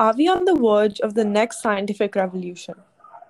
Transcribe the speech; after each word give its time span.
Are 0.00 0.14
we 0.16 0.28
on 0.28 0.44
the 0.44 0.54
verge 0.54 1.00
of 1.00 1.14
the 1.14 1.24
next 1.24 1.60
scientific 1.60 2.14
revolution? 2.14 2.76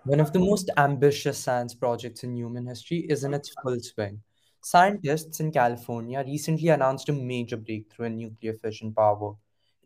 One 0.04 0.20
of 0.20 0.34
the 0.34 0.38
most 0.38 0.68
ambitious 0.76 1.38
science 1.38 1.74
projects 1.74 2.24
in 2.24 2.36
human 2.36 2.66
history 2.66 3.06
is 3.08 3.24
in 3.24 3.32
its 3.32 3.54
full 3.62 3.80
swing. 3.80 4.20
Scientists 4.62 5.40
in 5.40 5.50
California 5.50 6.22
recently 6.26 6.68
announced 6.68 7.08
a 7.08 7.14
major 7.14 7.56
breakthrough 7.56 8.08
in 8.08 8.18
nuclear 8.18 8.52
fission 8.52 8.92
power. 8.92 9.32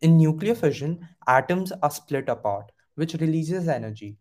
In 0.00 0.18
nuclear 0.18 0.56
fission, 0.56 1.08
atoms 1.28 1.70
are 1.84 1.90
split 1.92 2.28
apart, 2.28 2.72
which 2.96 3.14
releases 3.14 3.68
energy. 3.68 4.16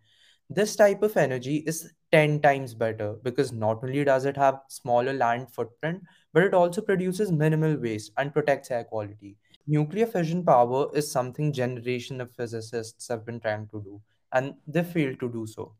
This 0.48 0.76
type 0.76 1.02
of 1.02 1.18
energy 1.18 1.64
is 1.66 1.92
10 2.12 2.42
times 2.42 2.76
better 2.76 3.16
because 3.24 3.52
not 3.52 3.84
only 3.84 4.04
does 4.04 4.26
it 4.26 4.38
have 4.38 4.60
smaller 4.68 5.14
land 5.14 5.52
footprint, 5.52 6.04
but 6.32 6.44
it 6.44 6.54
also 6.54 6.82
produces 6.82 7.32
minimal 7.32 7.76
waste 7.76 8.12
and 8.20 8.32
protects 8.32 8.70
air 8.70 8.84
quality. 8.84 9.38
Nuclear 9.68 10.06
fission 10.06 10.44
power 10.44 10.90
is 10.96 11.12
something 11.12 11.54
generation 11.54 12.22
of 12.22 12.32
physicists 12.32 13.08
have 13.08 13.26
been 13.26 13.40
trying 13.40 13.68
to 13.68 13.82
do, 13.82 14.02
and 14.34 14.56
they 14.68 14.84
failed 14.84 15.20
to 15.20 15.30
do 15.30 15.46
so. 15.46 15.74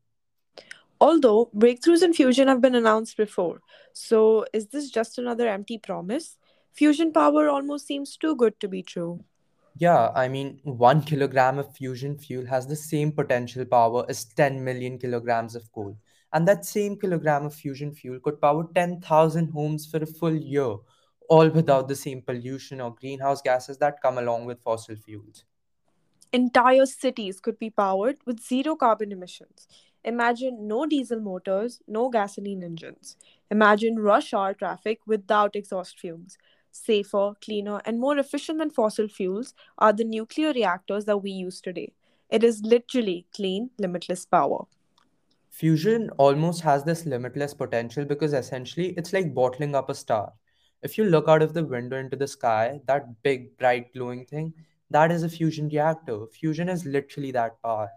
Although 1.00 1.50
breakthroughs 1.56 2.04
in 2.04 2.14
fusion 2.14 2.48
have 2.48 2.62
been 2.62 2.76
announced 2.76 3.18
before, 3.18 3.62
so 3.92 4.46
is 4.54 4.68
this 4.68 4.92
just 4.92 5.18
another 5.18 5.48
empty 5.48 5.80
promise? 5.80 6.38
Fusion 6.74 7.12
power 7.12 7.50
almost 7.50 7.88
seems 7.88 8.16
too 8.18 8.36
good 8.36 8.60
to 8.60 8.68
be 8.68 8.84
true. 8.84 9.24
Yeah, 9.78 10.12
I 10.16 10.28
mean, 10.28 10.60
one 10.64 11.02
kilogram 11.02 11.58
of 11.58 11.76
fusion 11.76 12.18
fuel 12.18 12.46
has 12.46 12.68
the 12.68 12.76
same 12.76 13.12
potential 13.12 13.66
power 13.66 14.06
as 14.10 14.26
10 14.26 14.64
million 14.64 15.00
kilograms 15.00 15.56
of 15.56 15.72
coal. 15.72 15.98
And 16.34 16.48
that 16.48 16.66
same 16.66 16.98
kilogram 17.00 17.46
of 17.46 17.56
fusion 17.56 17.94
fuel 17.94 18.20
could 18.20 18.40
power 18.40 18.68
10,000 18.76 19.50
homes 19.50 19.86
for 19.86 19.98
a 19.98 20.06
full 20.06 20.36
year, 20.36 20.76
all 21.36 21.50
without 21.50 21.88
the 21.88 21.96
same 21.96 22.22
pollution 22.22 22.82
or 22.82 22.94
greenhouse 22.94 23.42
gases 23.42 23.78
that 23.78 24.02
come 24.02 24.18
along 24.18 24.46
with 24.46 24.62
fossil 24.62 24.98
fuels. 24.98 25.46
Entire 26.34 26.86
cities 26.86 27.40
could 27.40 27.58
be 27.58 27.70
powered 27.70 28.18
with 28.26 28.42
zero 28.42 28.76
carbon 28.76 29.14
emissions. 29.14 29.68
Imagine 30.04 30.68
no 30.68 30.86
diesel 30.86 31.22
motors, 31.22 31.80
no 31.88 32.10
gasoline 32.10 32.64
engines. 32.64 33.16
Imagine 33.50 33.98
rush 33.98 34.34
hour 34.34 34.54
traffic 34.54 35.00
without 35.06 35.56
exhaust 35.56 35.98
fumes. 36.00 36.38
Safer, 36.72 37.34
cleaner, 37.42 37.80
and 37.86 38.00
more 38.00 38.18
efficient 38.18 38.60
than 38.60 38.70
fossil 38.70 39.08
fuels 39.08 39.54
are 39.78 39.94
the 39.94 40.04
nuclear 40.04 40.52
reactors 40.52 41.06
that 41.06 41.24
we 41.24 41.32
use 41.32 41.62
today. 41.62 41.94
It 42.30 42.44
is 42.44 42.62
literally 42.62 43.26
clean, 43.34 43.70
limitless 43.78 44.26
power. 44.26 44.66
Fusion 45.50 46.10
almost 46.18 46.62
has 46.62 46.84
this 46.84 47.06
limitless 47.06 47.54
potential 47.54 48.04
because 48.04 48.34
essentially 48.34 48.94
it's 48.98 49.14
like 49.14 49.34
bottling 49.34 49.76
up 49.76 49.90
a 49.90 49.96
star. 49.96 50.34
If 50.84 50.98
you 50.98 51.06
look 51.06 51.28
out 51.28 51.44
of 51.44 51.54
the 51.54 51.64
window 51.64 51.98
into 51.98 52.18
the 52.18 52.28
sky, 52.28 52.82
that 52.88 53.22
big, 53.22 53.56
bright, 53.58 53.94
glowing 53.94 54.26
thing, 54.26 54.54
that 54.90 55.12
is 55.12 55.22
a 55.22 55.30
fusion 55.30 55.70
reactor. 55.70 56.26
Fusion 56.28 56.68
is 56.70 56.86
literally 56.86 57.32
that 57.32 57.62
power. 57.62 57.90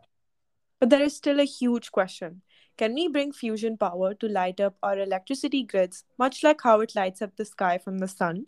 But 0.80 0.90
there 0.90 1.02
is 1.02 1.16
still 1.16 1.40
a 1.40 1.44
huge 1.44 1.90
question. 1.92 2.42
Can 2.76 2.92
we 2.92 3.08
bring 3.08 3.32
fusion 3.32 3.78
power 3.78 4.12
to 4.14 4.28
light 4.28 4.60
up 4.60 4.76
our 4.82 4.98
electricity 4.98 5.62
grids, 5.62 6.04
much 6.18 6.42
like 6.42 6.60
how 6.60 6.80
it 6.80 6.94
lights 6.94 7.22
up 7.22 7.36
the 7.36 7.44
sky 7.46 7.78
from 7.78 7.98
the 7.98 8.08
sun? 8.08 8.46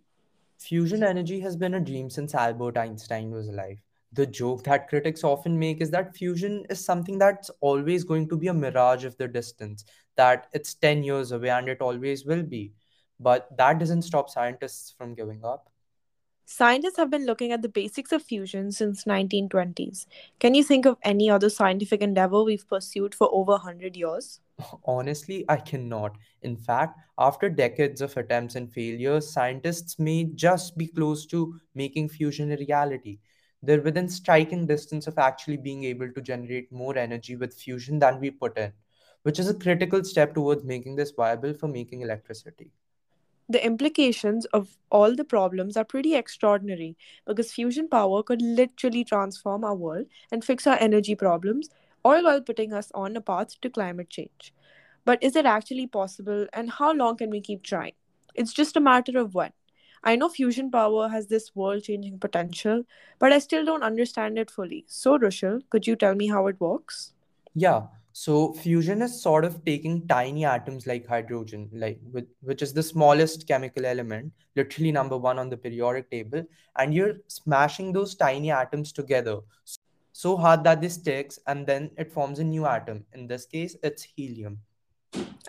Fusion 0.59 1.03
energy 1.03 1.41
has 1.41 1.57
been 1.57 1.75
a 1.75 1.81
dream 1.81 2.11
since 2.11 2.35
Albert 2.35 2.77
Einstein 2.77 3.31
was 3.31 3.49
alive. 3.49 3.81
The 4.13 4.27
joke 4.27 4.65
that 4.65 4.89
critics 4.89 5.25
often 5.25 5.59
make 5.59 5.81
is 5.81 5.91
that 5.91 6.15
fusion 6.15 6.67
is 6.69 6.85
something 6.85 7.19
that's 7.19 7.51
always 7.61 8.05
going 8.05 8.29
to 8.29 8.37
be 8.37 8.49
a 8.49 8.55
mirage 8.55 9.05
of 9.05 9.17
the 9.17 9.29
distance, 9.29 9.85
that 10.17 10.49
it's 10.53 10.75
10 10.75 11.05
years 11.05 11.33
away 11.33 11.51
and 11.51 11.69
it 11.69 11.81
always 11.81 12.27
will 12.27 12.43
be. 12.43 12.73
But 13.19 13.57
that 13.57 13.79
doesn't 13.79 14.03
stop 14.03 14.29
scientists 14.31 14.93
from 14.97 15.15
giving 15.15 15.45
up. 15.45 15.71
Scientists 16.49 16.97
have 16.97 17.11
been 17.11 17.27
looking 17.27 17.51
at 17.51 17.63
the 17.63 17.69
basics 17.69 18.13
of 18.13 18.23
fusion 18.23 18.71
since 18.71 19.05
1920s. 19.05 20.07
Can 20.39 20.55
you 20.55 20.63
think 20.63 20.87
of 20.87 20.97
any 21.03 21.29
other 21.29 21.51
scientific 21.51 22.01
endeavor 22.01 22.45
we've 22.45 22.69
pursued 22.69 23.15
for 23.15 23.29
over 23.33 23.53
100 23.53 23.97
years? 23.97 24.41
Honestly, 24.85 25.45
I 25.49 25.57
cannot. 25.57 26.17
In 26.43 26.57
fact, 26.57 27.01
after 27.19 27.49
decades 27.49 28.01
of 28.01 28.17
attempts 28.17 28.55
and 28.55 28.73
failures, 28.73 29.29
scientists 29.29 29.99
may 29.99 30.25
just 30.25 30.77
be 30.79 30.87
close 30.87 31.27
to 31.27 31.59
making 31.75 32.11
fusion 32.11 32.53
a 32.53 32.57
reality. 32.57 33.19
They're 33.63 33.83
within 33.83 34.09
striking 34.09 34.67
distance 34.67 35.07
of 35.09 35.19
actually 35.19 35.57
being 35.57 35.85
able 35.85 36.13
to 36.13 36.21
generate 36.21 36.71
more 36.71 36.97
energy 36.97 37.35
with 37.37 37.55
fusion 37.55 37.99
than 37.99 38.21
we 38.21 38.31
put 38.31 38.57
in, 38.57 38.73
which 39.23 39.41
is 39.41 39.49
a 39.49 39.55
critical 39.55 40.05
step 40.05 40.35
towards 40.35 40.63
making 40.65 40.95
this 40.97 41.11
viable 41.11 41.55
for 41.55 41.67
making 41.67 42.03
electricity. 42.03 42.71
The 43.49 43.65
implications 43.65 44.45
of 44.47 44.77
all 44.91 45.15
the 45.15 45.25
problems 45.25 45.77
are 45.77 45.85
pretty 45.85 46.15
extraordinary 46.15 46.97
because 47.27 47.53
fusion 47.53 47.89
power 47.89 48.23
could 48.23 48.43
literally 48.43 49.05
transform 49.05 49.65
our 49.65 49.75
world 49.75 50.07
and 50.33 50.45
fix 50.45 50.67
our 50.67 50.77
energy 50.81 51.15
problems, 51.15 51.69
all 52.05 52.25
while 52.25 52.41
putting 52.41 52.73
us 52.73 52.91
on 52.95 53.17
a 53.17 53.21
path 53.21 53.61
to 53.61 53.71
climate 53.71 54.11
change. 54.11 54.53
But 55.05 55.23
is 55.23 55.37
it 55.37 55.47
actually 55.47 55.87
possible, 55.87 56.47
and 56.53 56.71
how 56.71 56.93
long 56.93 57.17
can 57.17 57.31
we 57.31 57.41
keep 57.41 57.63
trying? 57.63 57.93
It's 58.35 58.53
just 58.53 58.77
a 58.77 58.81
matter 58.81 59.19
of 59.19 59.35
when. 59.35 59.53
I 60.03 60.17
know 60.17 60.29
fusion 60.29 60.71
power 60.71 61.09
has 61.09 61.27
this 61.29 61.55
world 61.55 61.85
changing 61.85 62.19
potential, 62.19 62.85
but 63.19 63.33
I 63.33 63.39
still 63.39 63.65
don't 63.65 63.83
understand 63.83 64.39
it 64.39 64.51
fully. 64.51 64.85
So, 64.89 65.19
Rushil, 65.19 65.63
could 65.71 65.87
you 65.87 65.97
tell 65.97 66.15
me 66.15 66.29
how 66.29 66.47
it 66.49 66.61
works? 66.61 67.13
Yeah, 67.55 67.87
so 68.19 68.51
fusion 68.55 69.03
is 69.03 69.21
sort 69.21 69.45
of 69.45 69.63
taking 69.67 70.09
tiny 70.09 70.47
atoms 70.47 70.87
like 70.87 71.07
hydrogen, 71.07 71.69
like 71.75 71.99
with, 72.11 72.25
which 72.41 72.63
is 72.63 72.73
the 72.73 72.83
smallest 72.83 73.47
chemical 73.47 73.85
element, 73.85 74.33
literally 74.57 74.91
number 74.91 75.19
one 75.19 75.39
on 75.39 75.51
the 75.51 75.57
periodic 75.59 76.11
table, 76.11 76.43
and 76.79 76.95
you're 76.95 77.17
smashing 77.29 77.93
those 77.93 78.15
tiny 78.15 78.51
atoms 78.51 78.91
together 78.91 79.41
so 80.13 80.35
hard 80.35 80.65
that 80.65 80.81
this 80.81 80.95
sticks, 80.95 81.39
and 81.47 81.67
then 81.67 81.91
it 81.99 82.11
forms 82.11 82.39
a 82.39 82.45
new 82.45 82.65
atom. 82.65 83.05
In 83.13 83.27
this 83.27 83.45
case, 83.45 83.77
it's 83.83 84.05
helium. 84.05 84.61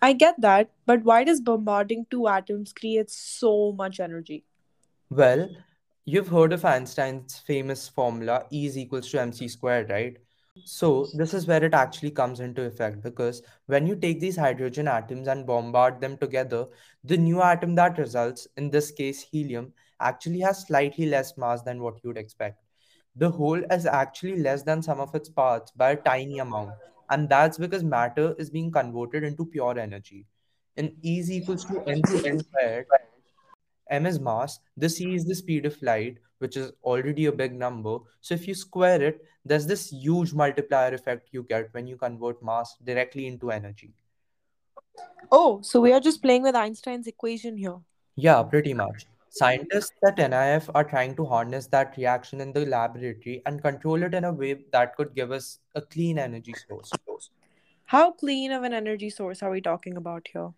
I 0.02 0.12
get 0.12 0.36
that, 0.42 0.70
but 0.86 1.06
why 1.06 1.24
does 1.24 1.40
bombarding 1.40 2.06
two 2.12 2.28
atoms 2.28 2.74
create 2.74 3.10
so 3.10 3.72
much 3.72 4.02
energy? 4.02 4.44
Well, 5.10 5.50
you've 6.04 6.28
heard 6.28 6.52
of 6.52 6.66
Einstein's 6.66 7.38
famous 7.38 7.88
formula 7.88 8.44
E 8.52 8.66
is 8.66 8.78
equals 8.78 9.10
to 9.12 9.22
mc 9.22 9.48
squared, 9.48 9.90
right? 9.90 10.18
So 10.66 11.08
this 11.14 11.34
is 11.34 11.48
where 11.48 11.64
it 11.64 11.74
actually 11.74 12.12
comes 12.12 12.40
into 12.40 12.64
effect 12.64 13.02
because 13.02 13.42
when 13.66 13.88
you 13.88 13.96
take 13.96 14.20
these 14.20 14.38
hydrogen 14.38 14.88
atoms 14.88 15.28
and 15.28 15.46
bombard 15.46 16.00
them 16.00 16.18
together, 16.18 16.68
the 17.04 17.18
new 17.18 17.42
atom 17.42 17.76
that 17.76 17.98
results, 17.98 18.48
in 18.58 18.70
this 18.70 18.92
case 18.92 19.22
helium, 19.22 19.74
actually 20.00 20.40
has 20.42 20.68
slightly 20.68 21.06
less 21.08 21.38
mass 21.38 21.62
than 21.64 21.82
what 21.82 22.04
you'd 22.04 22.18
expect. 22.18 22.64
The 23.16 23.30
whole 23.30 23.62
is 23.72 23.86
actually 23.86 24.38
less 24.38 24.64
than 24.64 24.82
sum 24.82 25.00
of 25.00 25.16
its 25.16 25.30
parts 25.30 25.72
by 25.72 25.92
a 25.92 25.96
tiny 25.96 26.40
amount, 26.40 26.72
and 27.10 27.28
that's 27.28 27.58
because 27.58 27.84
matter 27.84 28.36
is 28.38 28.50
being 28.50 28.72
converted 28.72 29.24
into 29.24 29.46
pure 29.46 29.80
energy. 29.80 30.28
In 30.76 30.96
E 31.04 31.20
is 31.20 31.32
equals 31.32 31.66
to 31.66 31.84
mc 31.88 32.40
squared, 32.40 32.86
m 33.90 34.06
is 34.06 34.20
mass, 34.20 34.60
the 34.76 34.88
c 34.88 35.16
is 35.16 35.26
the 35.26 35.34
speed 35.34 35.66
of 35.66 35.82
light, 35.82 36.20
which 36.40 36.58
is 36.58 36.72
already 36.84 37.26
a 37.26 37.32
big 37.32 37.54
number. 37.54 37.98
So 38.22 38.36
if 38.36 38.48
you 38.48 38.54
square 38.54 39.02
it, 39.02 39.26
there's 39.46 39.68
this 39.68 39.92
huge 39.92 40.34
multiplier 40.34 40.94
effect 40.94 41.30
you 41.32 41.44
get 41.44 41.74
when 41.74 41.88
you 41.88 41.96
convert 41.96 42.44
mass 42.44 42.76
directly 42.84 43.28
into 43.28 43.52
energy. 43.52 43.94
Oh, 45.32 45.62
so 45.62 45.80
we 45.80 45.94
are 45.94 46.00
just 46.00 46.22
playing 46.22 46.44
with 46.44 46.56
Einstein's 46.56 47.08
equation 47.08 47.58
here. 47.58 47.78
Yeah, 48.16 48.42
pretty 48.44 48.74
much. 48.74 49.06
Scientists 49.30 49.92
at 50.06 50.18
NIF 50.18 50.70
are 50.74 50.84
trying 50.84 51.16
to 51.16 51.26
harness 51.26 51.68
that 51.68 51.96
reaction 51.98 52.42
in 52.42 52.52
the 52.54 52.66
laboratory 52.66 53.44
and 53.46 53.62
control 53.62 54.02
it 54.02 54.14
in 54.14 54.24
a 54.24 54.34
way 54.34 54.66
that 54.72 54.96
could 54.96 55.14
give 55.14 55.32
us 55.32 55.60
a 55.76 55.82
clean 55.82 56.18
energy 56.18 56.56
source. 56.68 56.92
How 57.86 58.12
clean 58.12 58.52
of 58.52 58.64
an 58.64 58.74
energy 58.74 59.10
source 59.10 59.44
are 59.44 59.52
we 59.52 59.62
talking 59.62 59.98
about 59.98 60.28
here? 60.32 60.50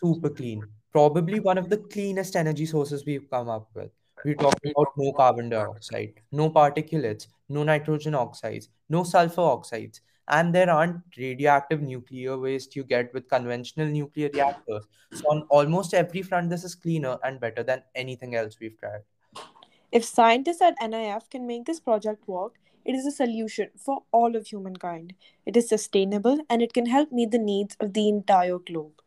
Super 0.00 0.28
clean. 0.28 0.62
Probably 0.92 1.40
one 1.40 1.56
of 1.56 1.68
the 1.68 1.78
cleanest 1.78 2.36
energy 2.36 2.66
sources 2.66 3.04
we've 3.06 3.30
come 3.30 3.48
up 3.48 3.68
with. 3.74 3.90
We're 4.24 4.34
talking 4.34 4.72
about 4.76 4.88
no 4.96 5.12
carbon 5.12 5.48
dioxide, 5.48 6.20
no 6.30 6.50
particulates, 6.50 7.26
no 7.48 7.62
nitrogen 7.62 8.14
oxides, 8.14 8.68
no 8.88 9.02
sulfur 9.02 9.40
oxides, 9.40 10.02
and 10.28 10.54
there 10.54 10.70
aren't 10.70 11.02
radioactive 11.16 11.80
nuclear 11.80 12.38
waste 12.38 12.76
you 12.76 12.84
get 12.84 13.12
with 13.14 13.28
conventional 13.28 13.86
nuclear 13.86 14.30
reactors. 14.34 14.86
So, 15.12 15.24
on 15.30 15.42
almost 15.48 15.94
every 15.94 16.22
front, 16.22 16.50
this 16.50 16.64
is 16.64 16.74
cleaner 16.74 17.18
and 17.24 17.40
better 17.40 17.62
than 17.62 17.82
anything 17.94 18.34
else 18.34 18.58
we've 18.60 18.78
tried. 18.78 19.02
If 19.90 20.04
scientists 20.04 20.60
at 20.62 20.78
NIF 20.80 21.30
can 21.30 21.46
make 21.46 21.64
this 21.64 21.80
project 21.80 22.28
work, 22.28 22.54
it 22.84 22.94
is 22.94 23.06
a 23.06 23.10
solution 23.10 23.70
for 23.76 24.02
all 24.12 24.36
of 24.36 24.46
humankind. 24.46 25.14
It 25.46 25.56
is 25.56 25.68
sustainable 25.68 26.40
and 26.48 26.62
it 26.62 26.72
can 26.72 26.86
help 26.86 27.10
meet 27.10 27.30
the 27.30 27.38
needs 27.38 27.76
of 27.80 27.94
the 27.94 28.08
entire 28.08 28.58
globe. 28.58 28.99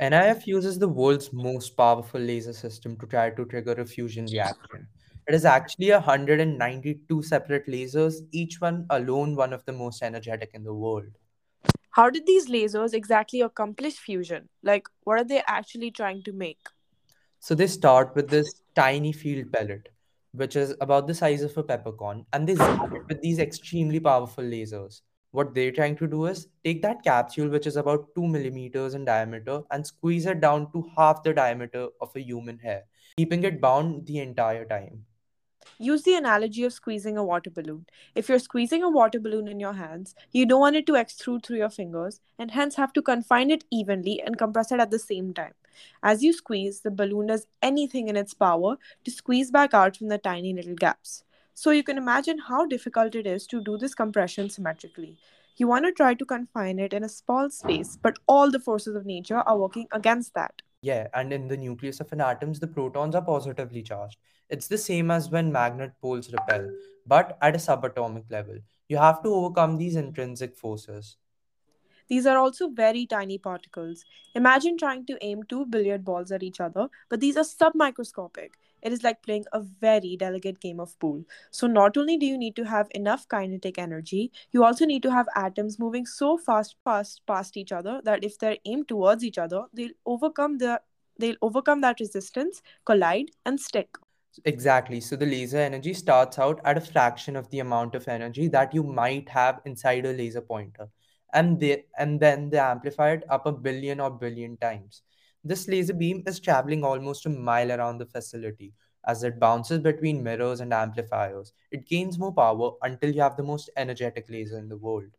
NIF 0.00 0.46
uses 0.46 0.78
the 0.78 0.88
world's 0.88 1.32
most 1.32 1.76
powerful 1.76 2.20
laser 2.20 2.52
system 2.52 2.96
to 2.98 3.06
try 3.06 3.30
to 3.30 3.44
trigger 3.44 3.72
a 3.72 3.86
fusion 3.86 4.28
reaction. 4.28 4.88
It 5.26 5.34
is 5.34 5.44
actually 5.44 5.90
192 5.90 7.22
separate 7.22 7.66
lasers, 7.66 8.16
each 8.32 8.60
one 8.60 8.86
alone 8.90 9.36
one 9.36 9.52
of 9.52 9.64
the 9.64 9.72
most 9.72 10.02
energetic 10.02 10.50
in 10.54 10.64
the 10.64 10.74
world. 10.74 11.16
How 11.90 12.08
did 12.08 12.24
these 12.26 12.48
lasers 12.48 12.94
exactly 12.94 13.42
accomplish 13.42 13.98
fusion? 13.98 14.48
Like, 14.62 14.88
what 15.04 15.18
are 15.20 15.24
they 15.24 15.42
actually 15.46 15.90
trying 15.90 16.22
to 16.22 16.32
make? 16.32 16.60
So 17.40 17.54
they 17.54 17.66
start 17.66 18.14
with 18.14 18.28
this 18.30 18.62
tiny 18.76 19.12
fuel 19.12 19.44
pellet. 19.52 19.88
which 20.32 20.56
is 20.56 20.74
about 20.80 21.06
the 21.06 21.14
size 21.14 21.42
of 21.42 21.56
a 21.58 21.62
peppercorn, 21.64 22.24
and 22.32 22.48
they 22.48 22.54
zap 22.54 22.92
it 22.92 23.02
with 23.08 23.20
these 23.22 23.38
extremely 23.38 24.00
powerful 24.00 24.44
lasers. 24.44 25.02
What 25.30 25.54
they're 25.54 25.72
trying 25.72 25.96
to 25.96 26.06
do 26.06 26.26
is 26.26 26.48
take 26.64 26.82
that 26.82 27.02
capsule, 27.02 27.48
which 27.48 27.66
is 27.66 27.76
about 27.76 28.14
2 28.14 28.26
millimeters 28.26 28.94
in 28.94 29.04
diameter, 29.04 29.62
and 29.70 29.86
squeeze 29.86 30.26
it 30.26 30.40
down 30.40 30.70
to 30.72 30.90
half 30.96 31.22
the 31.22 31.32
diameter 31.32 31.88
of 32.00 32.14
a 32.14 32.20
human 32.20 32.58
hair, 32.58 32.84
keeping 33.16 33.44
it 33.44 33.60
bound 33.60 34.06
the 34.06 34.18
entire 34.18 34.64
time. 34.64 35.04
Use 35.78 36.02
the 36.02 36.14
analogy 36.14 36.64
of 36.64 36.72
squeezing 36.72 37.16
a 37.16 37.24
water 37.24 37.50
balloon. 37.50 37.86
If 38.14 38.28
you're 38.28 38.38
squeezing 38.38 38.82
a 38.82 38.90
water 38.90 39.20
balloon 39.20 39.48
in 39.48 39.60
your 39.60 39.74
hands, 39.74 40.14
you 40.32 40.46
don't 40.46 40.60
want 40.60 40.76
it 40.76 40.86
to 40.86 40.92
extrude 40.92 41.44
through 41.44 41.58
your 41.58 41.70
fingers 41.70 42.20
and 42.38 42.50
hence 42.50 42.74
have 42.76 42.92
to 42.94 43.02
confine 43.02 43.50
it 43.50 43.64
evenly 43.70 44.20
and 44.22 44.38
compress 44.38 44.72
it 44.72 44.80
at 44.80 44.90
the 44.90 44.98
same 44.98 45.34
time. 45.34 45.52
As 46.02 46.22
you 46.22 46.32
squeeze, 46.32 46.80
the 46.80 46.90
balloon 46.90 47.26
does 47.26 47.46
anything 47.62 48.08
in 48.08 48.16
its 48.16 48.34
power 48.34 48.76
to 49.04 49.10
squeeze 49.10 49.50
back 49.50 49.74
out 49.74 49.96
from 49.96 50.08
the 50.08 50.18
tiny 50.18 50.52
little 50.52 50.74
gaps. 50.74 51.24
So 51.58 51.72
you 51.72 51.82
can 51.82 51.98
imagine 51.98 52.38
how 52.38 52.66
difficult 52.66 53.16
it 53.16 53.26
is 53.26 53.44
to 53.48 53.60
do 53.60 53.76
this 53.76 53.92
compression 53.92 54.48
symmetrically. 54.48 55.18
You 55.56 55.66
want 55.66 55.86
to 55.86 55.90
try 55.90 56.14
to 56.14 56.24
confine 56.24 56.78
it 56.78 56.92
in 56.92 57.02
a 57.02 57.08
small 57.08 57.50
space, 57.50 57.98
but 58.00 58.16
all 58.28 58.48
the 58.48 58.60
forces 58.60 58.94
of 58.94 59.04
nature 59.04 59.38
are 59.38 59.58
working 59.58 59.88
against 59.90 60.34
that. 60.34 60.62
Yeah, 60.82 61.08
and 61.14 61.32
in 61.32 61.48
the 61.48 61.56
nucleus 61.56 61.98
of 61.98 62.12
an 62.12 62.20
atom, 62.20 62.52
the 62.52 62.68
protons 62.68 63.16
are 63.16 63.24
positively 63.24 63.82
charged. 63.82 64.18
It's 64.48 64.68
the 64.68 64.78
same 64.78 65.10
as 65.10 65.30
when 65.30 65.50
magnet 65.50 65.94
poles 66.00 66.32
repel, 66.32 66.70
but 67.04 67.36
at 67.42 67.56
a 67.56 67.58
subatomic 67.58 68.30
level. 68.30 68.58
You 68.88 68.98
have 68.98 69.20
to 69.24 69.34
overcome 69.34 69.78
these 69.78 69.96
intrinsic 69.96 70.56
forces. 70.56 71.16
These 72.06 72.24
are 72.24 72.38
also 72.38 72.68
very 72.68 73.04
tiny 73.04 73.36
particles. 73.36 74.04
Imagine 74.36 74.78
trying 74.78 75.06
to 75.06 75.18
aim 75.20 75.42
two 75.42 75.66
billiard 75.66 76.04
balls 76.04 76.30
at 76.30 76.44
each 76.44 76.60
other, 76.60 76.88
but 77.08 77.18
these 77.18 77.36
are 77.36 77.42
submicroscopic. 77.42 78.50
It 78.82 78.92
is 78.92 79.02
like 79.02 79.22
playing 79.22 79.44
a 79.52 79.60
very 79.60 80.16
delicate 80.16 80.60
game 80.60 80.80
of 80.80 80.98
pool. 80.98 81.24
So, 81.50 81.66
not 81.66 81.96
only 81.96 82.16
do 82.16 82.26
you 82.26 82.38
need 82.38 82.56
to 82.56 82.64
have 82.64 82.88
enough 82.92 83.28
kinetic 83.28 83.78
energy, 83.78 84.32
you 84.52 84.64
also 84.64 84.84
need 84.86 85.02
to 85.04 85.12
have 85.12 85.28
atoms 85.36 85.78
moving 85.78 86.06
so 86.06 86.36
fast, 86.38 86.76
past, 86.84 87.22
past 87.26 87.56
each 87.56 87.72
other 87.72 88.00
that 88.04 88.24
if 88.24 88.38
they're 88.38 88.58
aimed 88.64 88.88
towards 88.88 89.24
each 89.24 89.38
other, 89.38 89.64
they'll 89.74 89.98
overcome 90.06 90.58
the 90.58 90.80
they'll 91.18 91.36
overcome 91.42 91.80
that 91.80 92.00
resistance, 92.00 92.62
collide, 92.84 93.30
and 93.44 93.60
stick. 93.60 93.96
Exactly. 94.44 95.00
So 95.00 95.16
the 95.16 95.26
laser 95.26 95.58
energy 95.58 95.92
starts 95.94 96.38
out 96.38 96.60
at 96.64 96.76
a 96.78 96.80
fraction 96.80 97.36
of 97.36 97.48
the 97.50 97.60
amount 97.60 97.94
of 97.94 98.06
energy 98.08 98.48
that 98.48 98.72
you 98.74 98.82
might 98.82 99.28
have 99.28 99.60
inside 99.64 100.06
a 100.06 100.12
laser 100.12 100.40
pointer. 100.40 100.88
And 101.32 101.60
they 101.60 101.84
and 101.98 102.18
then 102.20 102.48
they 102.50 102.58
amplify 102.58 103.10
it 103.12 103.24
up 103.28 103.46
a 103.46 103.52
billion 103.52 104.00
or 104.00 104.10
billion 104.10 104.56
times. 104.56 105.02
This 105.44 105.68
laser 105.68 105.94
beam 105.94 106.22
is 106.26 106.40
traveling 106.40 106.84
almost 106.84 107.26
a 107.26 107.30
mile 107.30 107.72
around 107.72 107.98
the 107.98 108.06
facility. 108.06 108.74
As 109.06 109.22
it 109.22 109.38
bounces 109.38 109.78
between 109.78 110.22
mirrors 110.22 110.60
and 110.60 110.72
amplifiers, 110.72 111.52
it 111.70 111.86
gains 111.86 112.18
more 112.18 112.32
power 112.32 112.72
until 112.82 113.14
you 113.14 113.20
have 113.22 113.36
the 113.36 113.42
most 113.42 113.70
energetic 113.76 114.28
laser 114.28 114.58
in 114.58 114.68
the 114.68 114.76
world. 114.76 115.16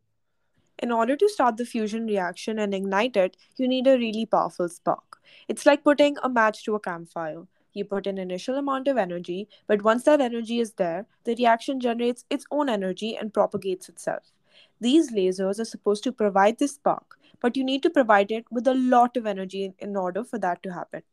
In 0.78 0.92
order 0.92 1.16
to 1.16 1.30
start 1.30 1.58
the 1.58 1.66
fusion 1.66 2.06
reaction 2.06 2.60
and 2.60 2.74
ignite 2.74 3.18
it, 3.18 3.36
you 3.58 3.68
need 3.68 3.88
a 3.88 3.98
really 3.98 4.26
powerful 4.26 4.70
spark. 4.70 5.20
It's 5.48 5.66
like 5.66 5.84
putting 5.84 6.18
a 6.24 6.30
match 6.30 6.64
to 6.66 6.76
a 6.76 6.80
campfire. 6.80 7.48
You 7.74 7.86
put 7.86 8.08
an 8.08 8.18
initial 8.18 8.56
amount 8.56 8.88
of 8.88 8.98
energy, 8.98 9.48
but 9.68 9.84
once 9.84 10.04
that 10.04 10.22
energy 10.22 10.60
is 10.60 10.74
there, 10.74 11.06
the 11.26 11.36
reaction 11.36 11.80
generates 11.80 12.26
its 12.30 12.46
own 12.52 12.70
energy 12.70 13.16
and 13.16 13.34
propagates 13.34 13.90
itself. 13.90 14.32
These 14.80 15.12
lasers 15.12 15.60
are 15.60 15.66
supposed 15.66 16.04
to 16.06 16.12
provide 16.12 16.58
this 16.58 16.76
spark, 16.76 17.19
but 17.42 17.58
you 17.58 17.64
need 17.64 17.84
to 17.84 17.90
provide 17.90 18.32
it 18.32 18.46
with 18.52 18.68
a 18.68 18.74
lot 18.74 19.18
of 19.18 19.26
energy 19.26 19.74
in 19.80 19.96
order 19.96 20.24
for 20.24 20.40
that 20.40 20.64
to 20.64 20.74
happen. 20.74 21.04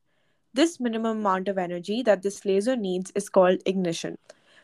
This 0.55 0.81
minimum 0.81 1.19
amount 1.19 1.49
of 1.49 1.59
energy 1.59 2.03
that 2.03 2.23
this 2.23 2.45
laser 2.45 2.77
needs 2.77 3.13
is 3.15 3.29
called 3.29 3.61
ignition. 3.67 4.17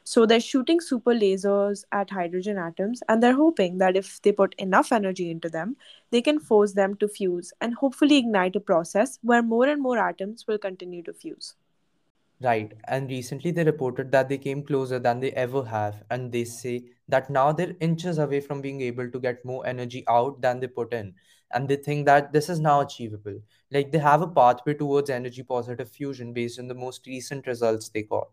So 0.05 0.27
they're 0.27 0.41
shooting 0.41 0.81
super 0.81 1.13
lasers 1.13 1.85
at 1.93 2.11
hydrogen 2.11 2.59
atoms 2.59 3.03
and 3.09 3.23
they're 3.23 3.37
hoping 3.37 3.79
that 3.79 3.97
if 3.97 4.21
they 4.23 4.33
put 4.33 4.55
enough 4.59 4.91
energy 4.91 5.31
into 5.31 5.49
them, 5.49 5.77
they 6.11 6.21
can 6.21 6.41
force 6.41 6.73
them 6.73 6.97
to 6.97 7.09
fuse 7.09 7.53
and 7.61 7.75
hopefully 7.75 8.17
ignite 8.17 8.57
a 8.57 8.61
process 8.61 9.19
where 9.23 9.43
more 9.43 9.69
and 9.69 9.81
more 9.81 9.99
atoms 9.99 10.47
will 10.49 10.59
continue 10.59 11.03
to 11.05 11.13
fuse. 11.13 11.55
Right. 12.43 12.73
And 12.89 13.09
recently 13.09 13.51
they 13.53 13.63
reported 13.65 14.11
that 14.13 14.29
they 14.29 14.39
came 14.39 14.65
closer 14.65 14.99
than 14.99 15.21
they 15.21 15.33
ever 15.33 15.65
have. 15.65 16.03
And 16.11 16.33
they 16.33 16.45
say 16.45 16.85
that 17.09 17.31
now 17.31 17.53
they're 17.53 17.77
inches 17.81 18.19
away 18.19 18.41
from 18.41 18.61
being 18.61 18.81
able 18.81 19.11
to 19.11 19.21
get 19.21 19.45
more 19.45 19.67
energy 19.67 20.05
out 20.09 20.41
than 20.41 20.59
they 20.59 20.67
put 20.67 20.93
in. 20.93 21.15
And 21.53 21.69
they 21.69 21.77
think 21.77 22.07
that 22.07 22.33
this 22.33 22.49
is 22.49 22.59
now 22.59 22.81
achievable. 22.81 23.39
Like 23.71 23.93
they 23.93 23.99
have 23.99 24.23
a 24.23 24.27
pathway 24.27 24.75
towards 24.75 25.11
energy 25.11 25.43
positive 25.43 25.91
fusion 25.91 26.33
based 26.33 26.59
on 26.59 26.69
the 26.69 26.75
most 26.75 27.07
recent 27.07 27.47
results 27.47 27.91
they 27.91 28.03
got. 28.03 28.29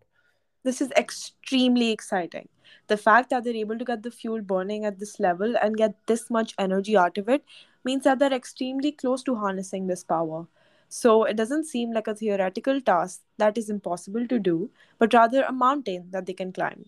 This 0.63 0.81
is 0.81 0.91
extremely 0.91 1.91
exciting. 1.91 2.49
The 2.87 2.97
fact 2.97 3.29
that 3.29 3.43
they're 3.43 3.53
able 3.53 3.77
to 3.77 3.85
get 3.85 4.03
the 4.03 4.11
fuel 4.11 4.41
burning 4.41 4.85
at 4.85 4.99
this 4.99 5.19
level 5.19 5.55
and 5.61 5.77
get 5.77 5.95
this 6.07 6.29
much 6.29 6.53
energy 6.57 6.97
out 6.97 7.17
of 7.17 7.29
it 7.29 7.43
means 7.83 8.05
that 8.05 8.19
they're 8.19 8.33
extremely 8.33 8.91
close 8.91 9.23
to 9.23 9.35
harnessing 9.35 9.87
this 9.87 10.03
power. 10.03 10.47
So 10.89 11.23
it 11.23 11.37
doesn't 11.37 11.65
seem 11.65 11.93
like 11.93 12.07
a 12.07 12.15
theoretical 12.15 12.81
task 12.81 13.21
that 13.37 13.57
is 13.57 13.69
impossible 13.69 14.27
to 14.27 14.39
do, 14.39 14.71
but 14.99 15.13
rather 15.13 15.43
a 15.43 15.53
mountain 15.53 16.09
that 16.11 16.25
they 16.25 16.33
can 16.33 16.51
climb. 16.51 16.85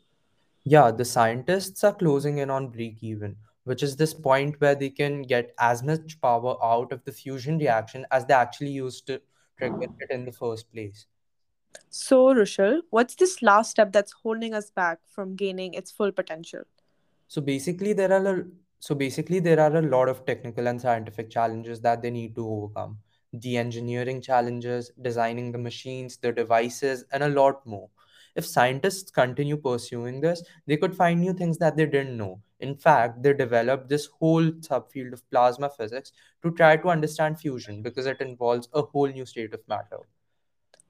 Yeah, 0.64 0.92
the 0.92 1.06
scientists 1.06 1.84
are 1.84 1.94
closing 1.94 2.40
in 2.40 2.50
on 2.50 2.70
break 2.70 3.04
even, 3.04 3.38
which 3.64 3.84
is 3.84 3.96
this 3.96 4.14
point 4.14 4.60
where 4.60 4.76
they 4.76 4.90
can 4.90 5.22
get 5.24 5.54
as 5.60 5.84
much 5.84 6.20
power 6.22 6.58
out 6.64 6.92
of 6.92 7.04
the 7.06 7.12
fusion 7.12 7.58
reaction 7.60 8.06
as 8.12 8.26
they 8.26 8.34
actually 8.34 8.72
used 8.72 9.08
to 9.08 9.22
trigger 9.58 9.78
it 10.00 10.10
in 10.12 10.26
the 10.26 10.32
first 10.32 10.72
place. 10.72 11.06
So, 11.92 12.34
Rushal, 12.34 12.82
what's 12.90 13.16
this 13.16 13.42
last 13.44 13.72
step 13.72 13.92
that's 13.92 14.14
holding 14.24 14.54
us 14.54 14.72
back 14.72 15.00
from 15.08 15.36
gaining 15.36 15.76
its 15.76 15.92
full 15.92 16.12
potential? 16.12 16.64
So 17.28 17.42
basically, 17.42 17.94
there 17.94 18.12
are 18.14 18.40
a, 18.42 18.46
so 18.80 18.96
basically 18.96 19.40
there 19.40 19.60
are 19.60 19.76
a 19.78 19.82
lot 19.82 20.10
of 20.10 20.26
technical 20.26 20.68
and 20.68 20.80
scientific 20.82 21.30
challenges 21.32 21.82
that 21.82 22.02
they 22.02 22.12
need 22.12 22.36
to 22.36 22.48
overcome. 22.48 23.00
The 23.34 23.58
engineering 23.58 24.22
challenges, 24.22 24.92
designing 25.02 25.52
the 25.52 25.58
machines, 25.58 26.18
the 26.18 26.32
devices, 26.32 27.06
and 27.12 27.24
a 27.24 27.30
lot 27.30 27.66
more. 27.66 27.90
If 28.36 28.46
scientists 28.46 29.12
continue 29.12 29.58
pursuing 29.58 30.22
this, 30.22 30.42
they 30.66 30.78
could 30.78 30.96
find 30.96 31.20
new 31.20 31.34
things 31.34 31.58
that 31.58 31.76
they 31.76 31.86
didn't 31.86 32.16
know. 32.16 32.42
In 32.60 32.76
fact, 32.76 33.22
they 33.24 33.34
developed 33.34 33.90
this 33.90 34.06
whole 34.06 34.44
subfield 34.44 35.14
of 35.14 35.30
plasma 35.30 35.70
physics 35.70 36.14
to 36.44 36.52
try 36.52 36.78
to 36.78 36.90
understand 36.90 37.40
fusion 37.40 37.82
because 37.82 38.06
it 38.06 38.22
involves 38.22 38.70
a 38.74 38.82
whole 38.82 39.08
new 39.08 39.26
state 39.26 39.54
of 39.54 39.68
matter. 39.68 40.00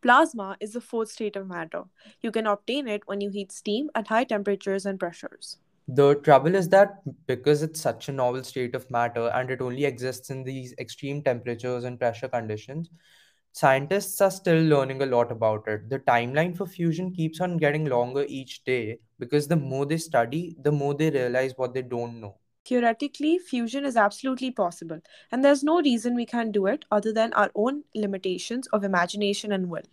Plasma 0.02 0.58
is 0.60 0.74
the 0.74 0.82
fourth 0.82 1.10
state 1.10 1.36
of 1.36 1.48
matter. 1.48 1.84
You 2.22 2.32
can 2.32 2.48
obtain 2.48 2.88
it 2.88 3.04
when 3.08 3.22
you 3.22 3.30
heat 3.30 3.52
steam 3.52 3.90
at 3.96 4.08
high 4.08 4.24
temperatures 4.24 4.86
and 4.86 5.00
pressures. 5.00 5.58
The 5.94 6.16
trouble 6.16 6.56
is 6.56 6.70
that 6.70 7.02
because 7.28 7.62
it's 7.62 7.82
such 7.82 8.08
a 8.08 8.14
novel 8.14 8.46
state 8.46 8.76
of 8.76 8.90
matter 8.90 9.28
and 9.34 9.52
it 9.52 9.60
only 9.60 9.84
exists 9.84 10.30
in 10.30 10.42
these 10.42 10.74
extreme 10.80 11.22
temperatures 11.22 11.84
and 11.84 12.00
pressure 12.00 12.30
conditions, 12.30 12.90
scientists 13.52 14.22
are 14.22 14.32
still 14.32 14.64
learning 14.64 15.02
a 15.02 15.06
lot 15.06 15.34
about 15.34 15.68
it. 15.68 15.90
The 15.90 16.00
timeline 16.00 16.56
for 16.56 16.66
fusion 16.66 17.14
keeps 17.14 17.42
on 17.42 17.58
getting 17.58 17.88
longer 17.88 18.26
each 18.30 18.64
day 18.64 19.00
because 19.20 19.50
the 19.50 19.58
more 19.58 19.86
they 19.86 19.98
study, 19.98 20.56
the 20.62 20.72
more 20.72 20.94
they 20.94 21.10
realize 21.10 21.58
what 21.58 21.74
they 21.74 21.82
don't 21.82 22.22
know. 22.22 22.38
Theoretically, 22.66 23.38
fusion 23.38 23.84
is 23.84 23.98
absolutely 23.98 24.52
possible, 24.52 25.02
and 25.30 25.44
there's 25.44 25.62
no 25.62 25.82
reason 25.82 26.16
we 26.16 26.26
can't 26.26 26.54
do 26.54 26.68
it 26.68 26.86
other 26.90 27.12
than 27.12 27.34
our 27.34 27.52
own 27.54 27.84
limitations 27.96 28.66
of 28.68 28.86
imagination 28.86 29.52
and 29.52 29.68
will. 29.70 29.84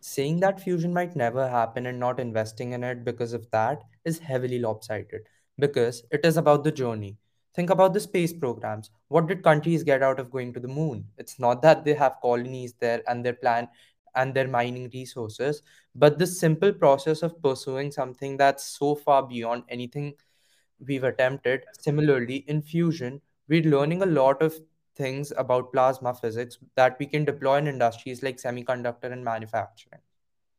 Saying 0.00 0.40
that 0.40 0.58
fusion 0.58 0.92
might 0.92 1.14
never 1.14 1.48
happen 1.48 1.86
and 1.86 2.00
not 2.00 2.18
investing 2.18 2.72
in 2.72 2.82
it 2.82 3.04
because 3.04 3.32
of 3.32 3.48
that 3.52 3.82
is 4.08 4.18
heavily 4.18 4.58
lopsided 4.58 5.28
because 5.58 6.02
it 6.10 6.24
is 6.24 6.36
about 6.36 6.64
the 6.64 6.72
journey. 6.72 7.16
Think 7.54 7.70
about 7.70 7.94
the 7.94 8.00
space 8.00 8.32
programs. 8.32 8.90
What 9.08 9.26
did 9.26 9.42
countries 9.42 9.82
get 9.82 10.02
out 10.02 10.20
of 10.20 10.30
going 10.30 10.52
to 10.54 10.60
the 10.60 10.68
moon? 10.68 11.04
It's 11.18 11.38
not 11.38 11.62
that 11.62 11.84
they 11.84 11.94
have 11.94 12.20
colonies 12.22 12.74
there 12.80 13.02
and 13.08 13.24
their 13.24 13.34
plan 13.34 13.68
and 14.14 14.34
their 14.34 14.48
mining 14.48 14.90
resources, 14.94 15.62
but 15.94 16.18
the 16.18 16.26
simple 16.26 16.72
process 16.72 17.22
of 17.22 17.40
pursuing 17.42 17.90
something 17.92 18.36
that's 18.36 18.64
so 18.78 18.94
far 18.94 19.22
beyond 19.26 19.64
anything 19.68 20.14
we've 20.86 21.04
attempted. 21.04 21.64
Similarly, 21.80 22.44
in 22.48 22.62
fusion, 22.62 23.20
we're 23.48 23.70
learning 23.70 24.02
a 24.02 24.06
lot 24.06 24.42
of 24.42 24.54
things 24.96 25.32
about 25.36 25.72
plasma 25.72 26.14
physics 26.14 26.58
that 26.76 26.96
we 26.98 27.06
can 27.06 27.24
deploy 27.24 27.56
in 27.58 27.68
industries 27.68 28.22
like 28.22 28.36
semiconductor 28.36 29.12
and 29.12 29.24
manufacturing. 29.24 30.00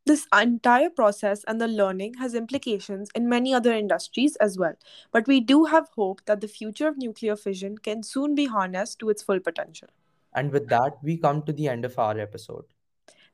This 0.10 0.26
entire 0.34 0.90
process 0.90 1.44
and 1.44 1.62
the 1.62 1.68
learning 1.68 2.16
has 2.16 2.34
implications 2.34 3.12
in 3.14 3.30
many 3.30 3.54
other 3.54 3.72
industries 3.72 4.36
as 4.38 4.58
well, 4.58 4.74
but 5.12 5.28
we 5.28 5.40
do 5.40 5.66
have 5.66 5.88
hope 5.96 6.26
that 6.26 6.42
the 6.42 6.48
future 6.48 6.88
of 6.88 6.98
nuclear 6.98 7.36
fission 7.36 7.78
can 7.78 8.02
soon 8.02 8.34
be 8.34 8.48
harnessed 8.48 8.98
to 9.02 9.12
its 9.12 9.22
full 9.22 9.40
potential. 9.40 9.90
And 10.34 10.52
with 10.52 10.68
that, 10.70 10.98
we 11.04 11.18
come 11.18 11.44
to 11.44 11.54
the 11.54 11.68
end 11.68 11.86
of 11.86 12.00
our 12.00 12.18
episode. 12.18 12.66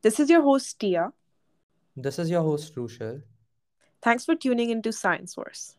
This 0.02 0.20
is 0.20 0.30
your 0.30 0.42
host, 0.42 0.78
Tia. 0.78 1.14
This 1.96 2.20
is 2.20 2.30
your 2.30 2.42
host, 2.42 2.76
Rushal. 2.76 3.22
Thanks 4.02 4.26
for 4.26 4.36
tuning 4.36 4.70
into 4.70 4.92
Science 4.92 5.34
Source. 5.34 5.78